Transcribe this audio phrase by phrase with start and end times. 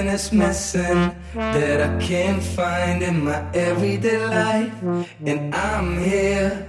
[0.00, 4.72] something that's missing that I can't find in my everyday life.
[5.26, 6.68] And I'm here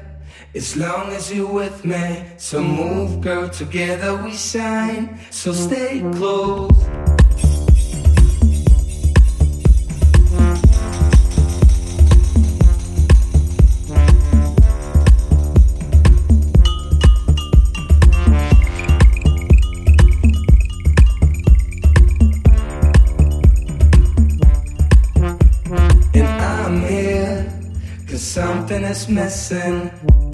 [0.54, 2.26] as long as you're with me.
[2.38, 5.20] So move, girl, together we shine.
[5.30, 6.91] So stay close.
[29.10, 30.31] Missing.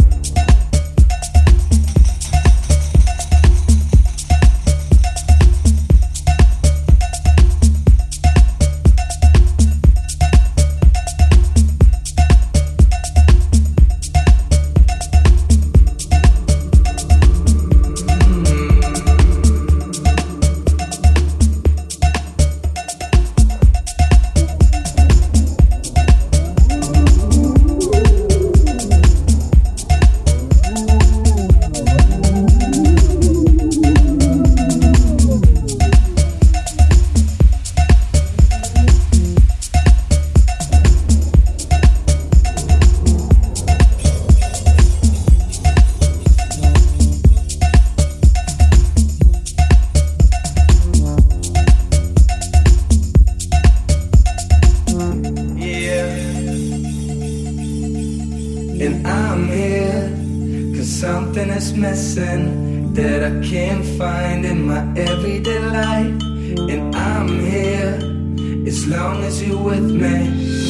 [61.77, 66.21] Missing that I can't find in my everyday life.
[66.71, 67.99] And I'm here,
[68.67, 70.66] as long as you're with me.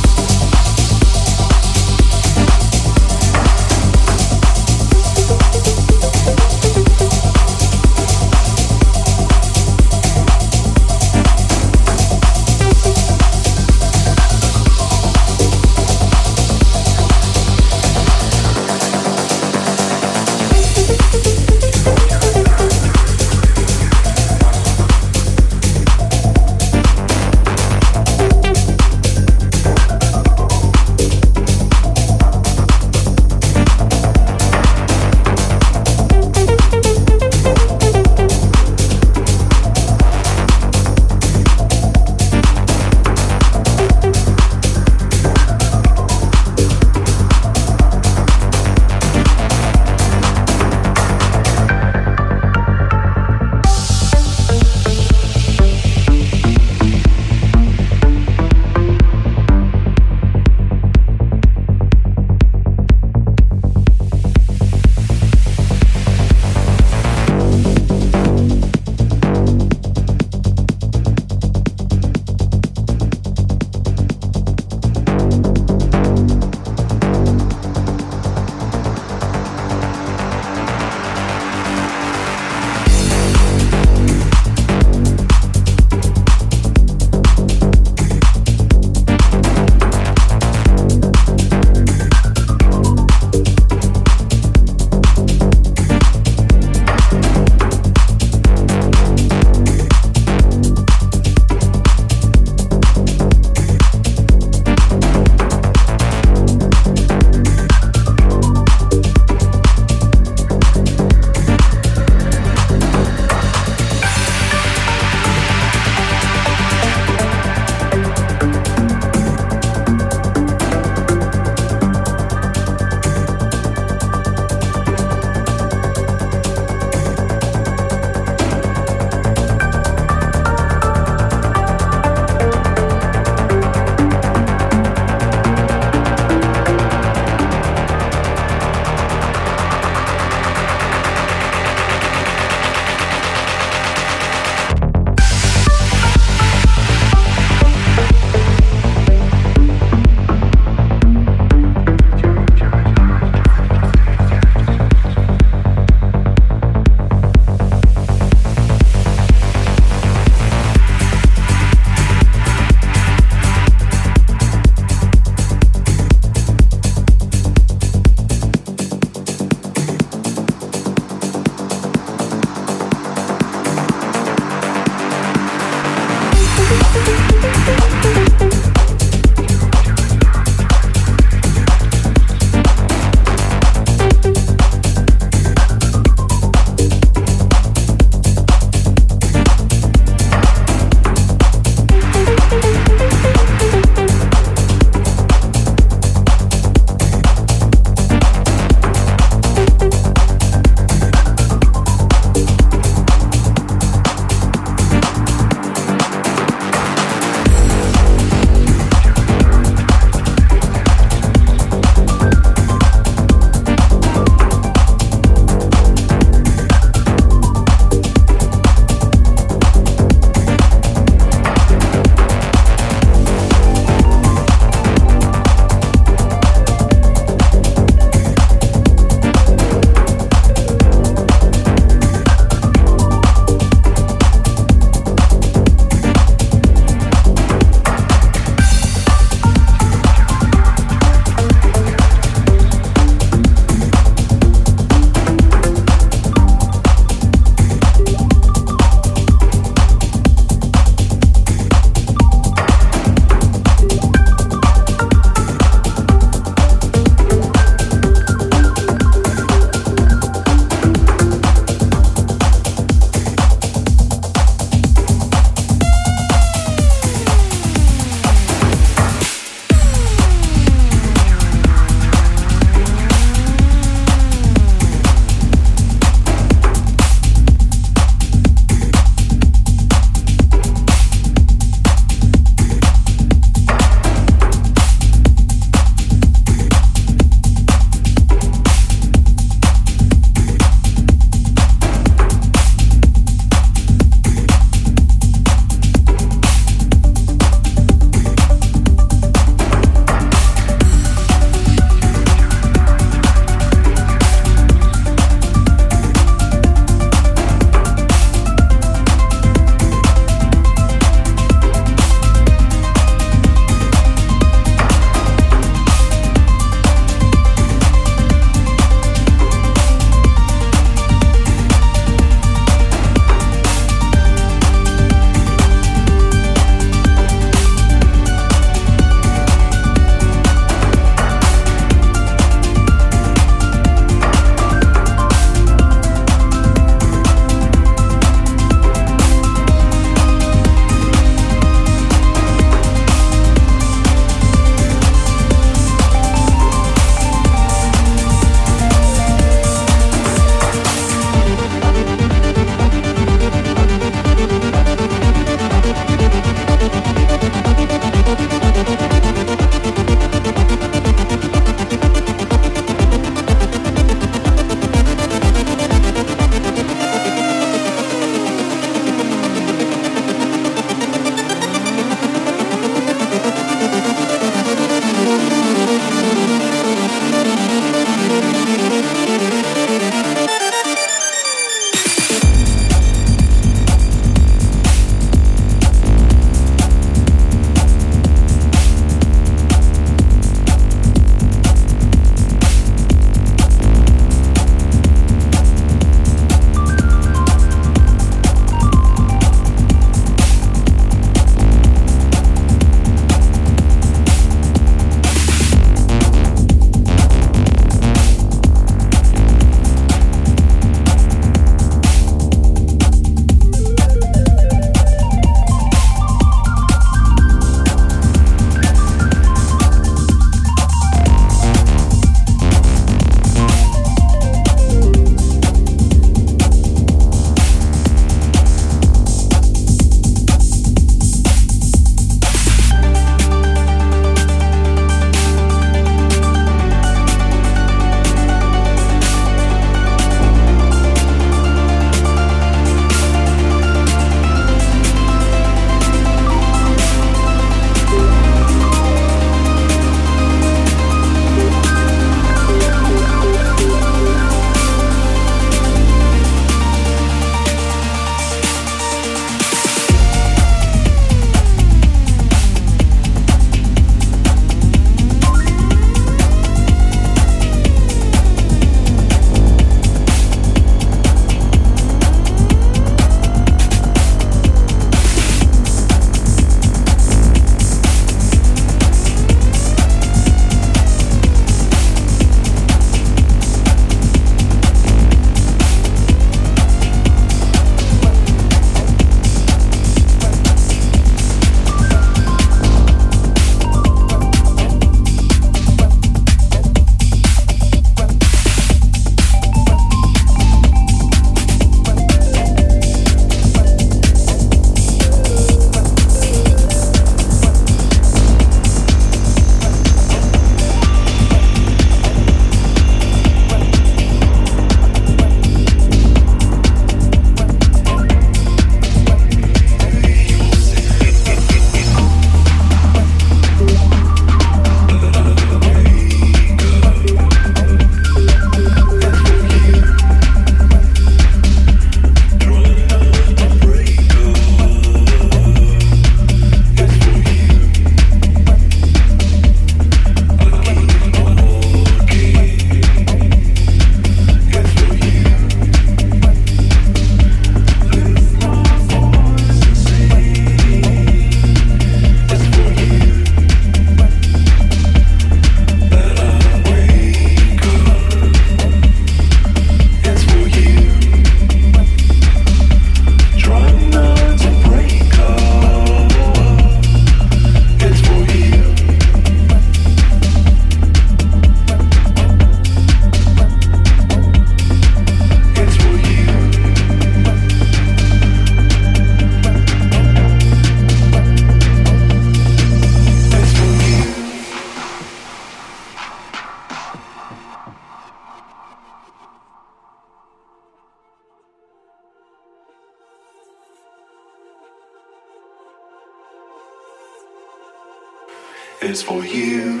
[599.22, 600.00] for you.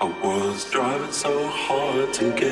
[0.00, 2.45] A world's driving so hard to get.